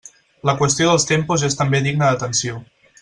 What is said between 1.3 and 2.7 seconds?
és també digna d'atenció.